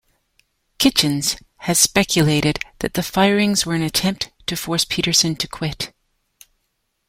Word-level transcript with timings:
Kitchens 0.79 1.35
has 1.57 1.77
speculated 1.77 2.57
that 2.79 2.95
the 2.95 3.03
firings 3.03 3.67
were 3.67 3.75
an 3.75 3.83
attempt 3.83 4.31
to 4.47 4.55
force 4.55 4.83
Peterson 4.83 5.35
to 5.35 5.47
quit. 5.47 5.93